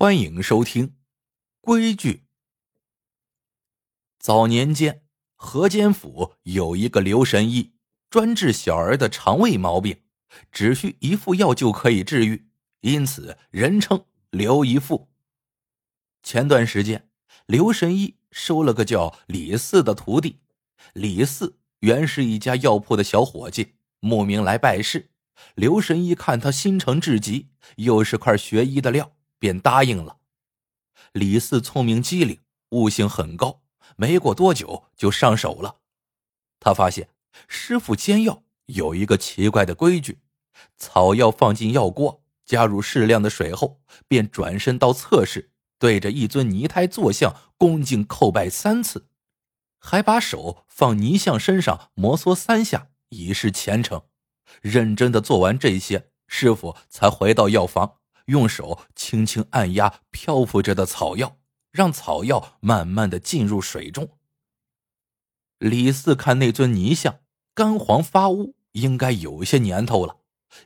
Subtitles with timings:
[0.00, 0.86] 欢迎收听
[1.60, 2.12] 《规矩》。
[4.20, 5.02] 早年间，
[5.34, 7.72] 河间府有一个刘神医，
[8.08, 10.02] 专治小儿的肠胃毛病，
[10.52, 12.46] 只需一副药就可以治愈，
[12.82, 15.08] 因此人称刘一副。
[16.22, 17.10] 前段时间，
[17.46, 20.38] 刘神医收了个叫李四的徒弟。
[20.92, 25.10] 李四原是一家药铺的小伙计，慕名来拜师。
[25.56, 29.17] 刘神医看他心诚至极，又是块学医的料。
[29.38, 30.18] 便答应了。
[31.12, 33.62] 李四聪明机灵，悟性很高，
[33.96, 35.76] 没过多久就上手了。
[36.60, 37.08] 他发现
[37.46, 40.18] 师傅煎药有一个奇怪的规矩：
[40.76, 49.06] 草药放进药锅，加入适量的水后，便转身到侧室，对着一尊泥胎坐像恭敬叩拜三次，
[49.78, 54.02] 还把手放泥像身上摩挲三下，以示虔诚。
[54.60, 57.98] 认真的做完这些，师傅才回到药房。
[58.28, 61.38] 用手轻轻按压漂浮着的草药，
[61.70, 64.16] 让草药慢慢的进入水中。
[65.58, 67.20] 李四看那尊泥像
[67.54, 70.18] 干黄发乌，应该有些年头了，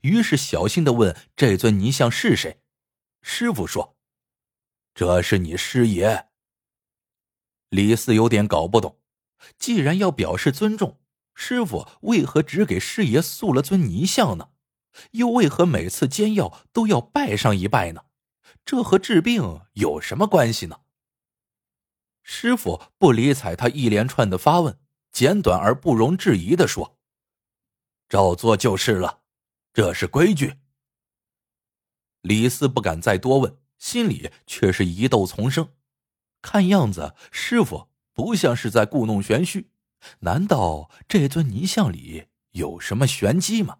[0.00, 2.60] 于是小心的问：“这尊泥像是谁？”
[3.22, 3.96] 师傅说
[4.94, 6.28] ：“这是你师爷。”
[7.68, 8.98] 李四有点搞不懂，
[9.58, 10.98] 既然要表示尊重，
[11.34, 14.48] 师傅为何只给师爷塑了尊泥像呢？
[15.12, 18.04] 又为何每次煎药都要拜上一拜呢？
[18.64, 20.80] 这和治病有什么关系呢？
[22.22, 24.78] 师傅不理睬他一连串的发问，
[25.10, 26.98] 简短而不容置疑的说
[28.08, 29.22] ：“照做就是了，
[29.72, 30.58] 这是规矩。”
[32.22, 35.72] 李四不敢再多问，心里却是疑窦丛生。
[36.42, 39.70] 看样子，师傅不像是在故弄玄虚，
[40.20, 43.78] 难道这尊泥像里有什么玄机吗？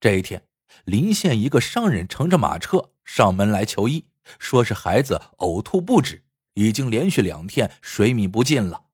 [0.00, 0.44] 这一天，
[0.84, 4.06] 临县一个商人乘着马车上门来求医，
[4.38, 6.24] 说是孩子呕吐不止，
[6.54, 8.84] 已经连续两天水米不进了。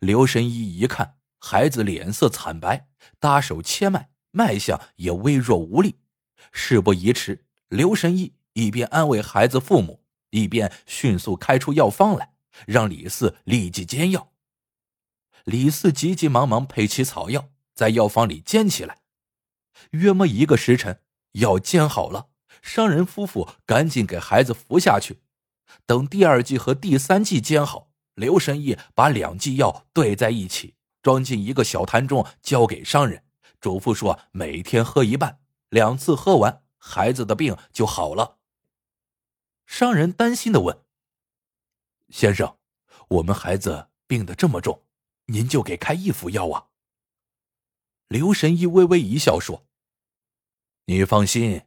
[0.00, 2.88] 刘神医一看，孩子脸色惨白，
[3.20, 5.96] 搭手切脉，脉象也微弱无力。
[6.50, 12.32] 事不宜迟，刘神医一边安慰孩子父母，一边迅速开出药方来，
[12.66, 14.32] 让李四立即煎药。
[15.44, 18.98] 李四急急忙忙配齐草药，在药房里煎起来。
[19.90, 21.00] 约莫一个时辰，
[21.32, 22.28] 药煎好了，
[22.62, 25.20] 商人夫妇赶紧给孩子服下去。
[25.86, 33.24] 等第二剂和第三剂煎好，刘神医把两剂药兑在一起，装进一个小坛中，交给商人，
[33.60, 35.40] 嘱咐说每天喝一半，
[35.70, 38.38] 两次喝完，孩子的病就好了。
[39.66, 40.78] 商人担心的问
[42.10, 42.56] ：“先生，
[43.08, 44.82] 我们孩子病得这么重，
[45.26, 46.66] 您就给开一副药啊？”
[48.08, 49.66] 刘神医微微一笑说
[50.86, 51.62] ：“你放心，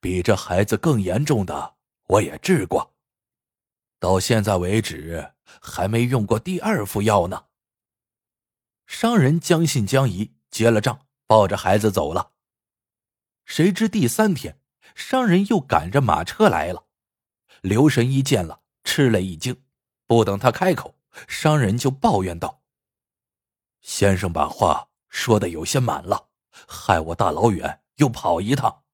[0.00, 1.76] 比这孩子更严重的
[2.06, 2.94] 我也治过，
[3.98, 7.46] 到现在为止还没用过第二副药呢。”
[8.86, 12.32] 商人将信将疑，结了账，抱着孩子走了。
[13.44, 14.60] 谁知第三天，
[14.94, 16.86] 商人又赶着马车来了。
[17.62, 19.64] 刘神医见了，吃了一惊，
[20.06, 22.62] 不等他开口，商人就抱怨道
[23.80, 26.28] ：“先生把话。”说的有些满了，
[26.68, 28.84] 害我大老远又跑一趟。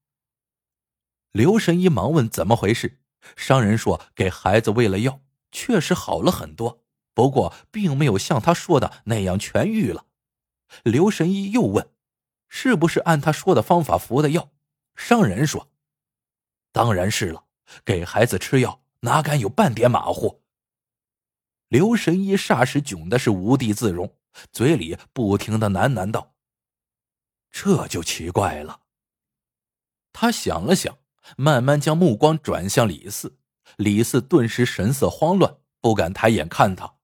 [1.32, 3.02] 刘神医忙问怎么回事，
[3.36, 5.20] 商人说给孩子喂了药，
[5.52, 10.06] 确实好了很多，不过并没有像他说的那样痊愈了。
[10.82, 11.90] 刘神医又问，
[12.48, 14.50] 是不是按他说的方法服的药？
[14.96, 15.68] 商人说，
[16.72, 17.44] 当然是了，
[17.84, 20.42] 给孩子吃药哪敢有半点马虎。
[21.68, 24.16] 刘神医霎时窘的是无地自容。
[24.53, 26.34] 嘴里不停的喃喃道
[27.50, 28.81] ：“这就奇怪了。”
[30.12, 30.99] 他想了想，
[31.37, 33.39] 慢慢将目光转向李四。
[33.77, 36.95] 李四顿时神色慌乱，不敢抬眼看他。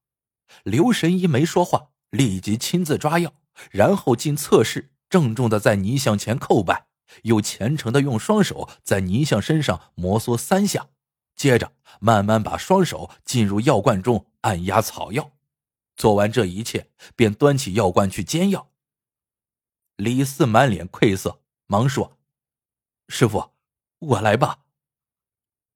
[0.63, 3.33] 刘神医没说话，立即亲自抓药，
[3.71, 6.87] 然后进侧室，郑重的在泥像前叩拜，
[7.23, 10.89] 又虔诚的用双手在泥像身上摩挲三下，
[11.35, 15.33] 接着慢慢把双手进入药罐中按压草药。
[16.01, 18.71] 做完这一切，便端起药罐去煎药。
[19.97, 22.19] 李四满脸愧色，忙说
[23.09, 23.53] ：“师傅，
[23.99, 24.61] 我来吧。”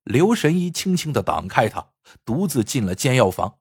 [0.03, 1.93] 刘神医轻轻的挡开他，
[2.25, 3.59] 独自进了煎药房。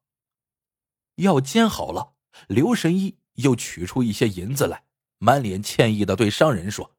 [1.17, 2.15] 药煎好了，
[2.49, 4.87] 刘神医又取出一些银子来，
[5.19, 6.97] 满脸歉意的对商人说：“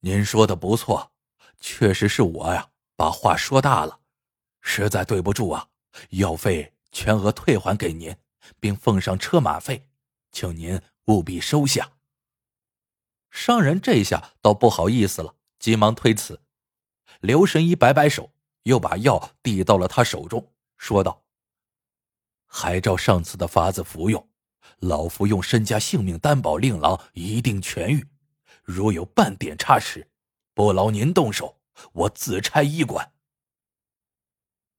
[0.00, 1.12] 您说的不错，
[1.60, 4.00] 确实是我呀，把话说大了，
[4.60, 5.70] 实在对不住啊，
[6.10, 8.16] 药费。”全额退还给您，
[8.58, 9.88] 并奉上车马费，
[10.32, 11.92] 请您务必收下。
[13.30, 16.40] 商人这下倒不好意思了，急忙推辞。
[17.20, 18.32] 刘神医摆摆手，
[18.62, 21.24] 又把药递到了他手中，说道
[22.46, 24.28] ：“还照上次的法子服用，
[24.78, 28.06] 老夫用身家性命担保，令郎一定痊愈。
[28.62, 30.10] 如有半点差池，
[30.54, 31.60] 不劳您动手，
[31.92, 33.12] 我自拆医馆。”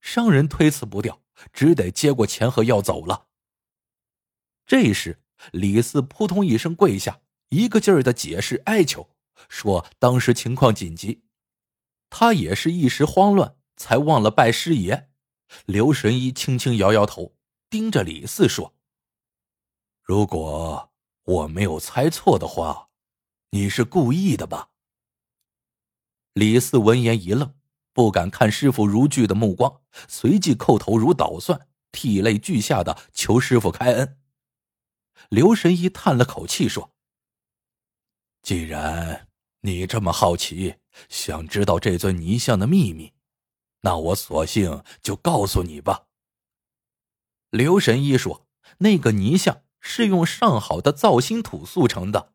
[0.00, 1.20] 商人推辞不掉，
[1.52, 3.26] 只得接过钱和药走了。
[4.66, 5.22] 这时，
[5.52, 9.10] 李四扑通一声跪下，一个劲儿的解释哀求，
[9.48, 11.22] 说当时情况紧急，
[12.08, 15.10] 他也是一时慌乱，才忘了拜师爷。
[15.66, 17.34] 刘神医轻轻摇摇头，
[17.68, 18.74] 盯着李四说
[20.02, 20.92] ：“如果
[21.24, 22.90] 我没有猜错的话，
[23.50, 24.70] 你是故意的吧？”
[26.34, 27.59] 李四闻言一愣。
[27.92, 34.18] 不敢看师傅如炬的目光，随即叩头如捣蒜，涕泪俱下的求师傅开恩。
[35.28, 36.92] 刘神医叹了口气说
[38.42, 39.28] ：“既然
[39.60, 40.76] 你这么好奇，
[41.08, 43.12] 想知道这尊泥像的秘密，
[43.82, 46.06] 那我索性就告诉你吧。”
[47.50, 48.46] 刘神医说
[48.78, 52.32] ：“那个泥像是用上好的造心土塑成的，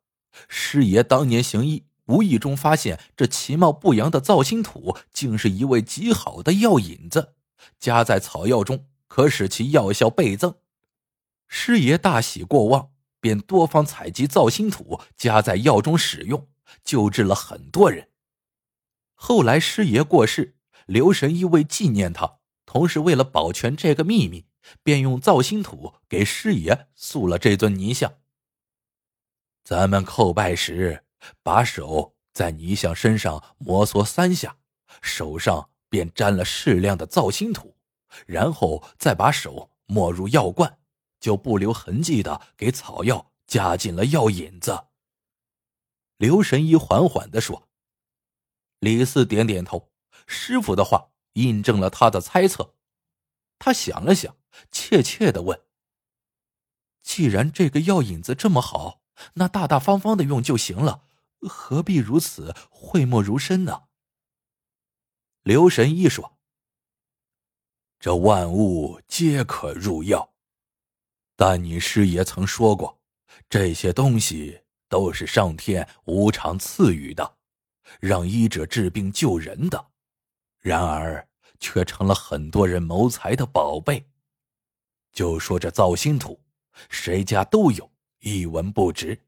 [0.50, 7.36] 师爷当年行医。”无意中发现这其貌不扬的造心土，竟是一味极好的药引子，
[7.80, 10.56] 加在草药中可使其药效倍增。
[11.48, 16.48] 师爷大喜过望，便多方采集造心土，加在药中使用，
[16.84, 18.10] 救治了很多人。
[19.14, 24.46] 后来师爷过世，刘神医为纪念他，同时为了保全这个秘密，
[24.84, 28.16] 便用造心土给师爷塑了这尊泥像。
[29.64, 31.05] 咱们叩拜时。
[31.44, 34.58] 把手在泥像身上摩挲三下，
[35.02, 37.76] 手上便沾了适量的造心土，
[38.26, 40.78] 然后再把手没入药罐，
[41.20, 44.88] 就不留痕迹的给草药加进了药引子。
[46.18, 47.70] 刘神医缓缓的说
[48.80, 49.92] ：“李四点点头，
[50.28, 52.76] 师傅的话印证了他的猜测。
[53.60, 54.36] 他想了想，
[54.72, 55.62] 怯怯的问
[57.02, 59.02] ：‘既然这个药引子这么好，
[59.36, 61.04] 那大大方方的用就行了。’”
[61.48, 63.84] 何必如此讳莫如深呢？
[65.44, 66.38] 刘神医说
[68.00, 70.34] ：“这万物皆可入药，
[71.36, 73.00] 但你师爷曾说过，
[73.50, 77.38] 这些东西都是上天无偿赐予的，
[78.00, 79.92] 让医者治病救人的，
[80.60, 81.28] 然而
[81.60, 84.10] 却成了很多人谋财的宝贝。
[85.12, 86.44] 就说这造心土，
[86.90, 89.22] 谁家都有，一文不值。”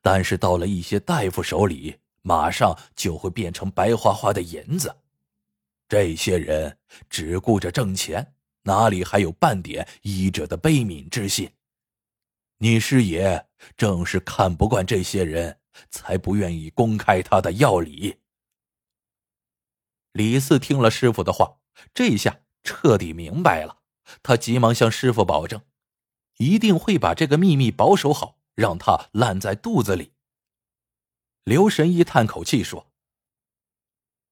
[0.00, 4.96] 但是到了一些大夫手里，马上就会变成白花花的银子。
[5.88, 6.78] 这些人
[7.10, 11.50] 只顾着挣钱，哪里还有半点医者的悲悯之心？
[12.58, 15.58] 你师爷正是看不惯这些人，
[15.90, 18.18] 才不愿意公开他的药理。
[20.12, 21.56] 李四听了师傅的话，
[21.92, 23.78] 这下彻底明白了。
[24.22, 25.62] 他急忙向师傅保证，
[26.36, 28.38] 一定会把这个秘密保守好。
[28.54, 30.12] 让他烂在肚子里。
[31.44, 32.92] 刘神医叹口气说：“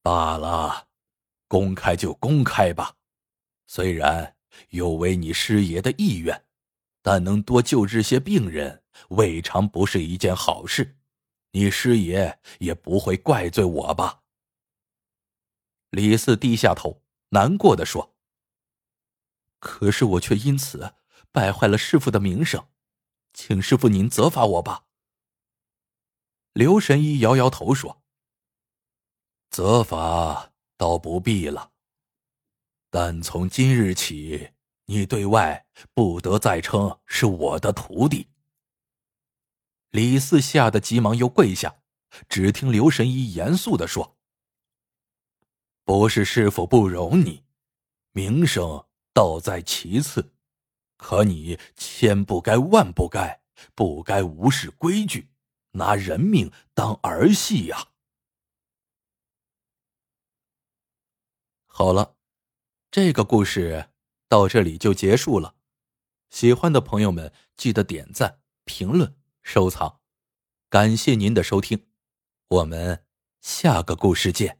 [0.02, 0.88] 罢了，
[1.48, 2.96] 公开就公开吧。
[3.66, 4.36] 虽然
[4.70, 6.44] 有违你师爷的意愿，
[7.02, 10.98] 但能多救治些病人，未尝不是一件好事。
[11.52, 14.22] 你师爷也不会怪罪我吧？”
[15.90, 18.14] 李四低下头，难过的说
[19.58, 20.94] ：“可是我却因此
[21.32, 22.64] 败坏了师傅的名声。”
[23.32, 24.86] 请师傅您责罚我吧。
[26.52, 28.02] 刘神医摇摇头说
[29.50, 31.72] ：“责罚倒不必了，
[32.90, 34.50] 但从今日起，
[34.86, 38.28] 你对外不得再称是我的徒弟。”
[39.90, 41.82] 李四吓得急忙又跪下，
[42.28, 44.16] 只听刘神医严肃的说
[45.84, 47.44] ：“不是师傅不容你，
[48.12, 50.32] 名声倒在其次。”
[51.00, 53.40] 可你千不该万不该，
[53.74, 55.30] 不该无视规矩，
[55.72, 57.88] 拿人命当儿戏呀！
[61.66, 62.16] 好了，
[62.90, 63.88] 这个故事
[64.28, 65.56] 到这里就结束了。
[66.28, 70.00] 喜欢的朋友们记得点赞、评论、收藏，
[70.68, 71.88] 感谢您的收听，
[72.46, 73.06] 我们
[73.40, 74.59] 下个故事见。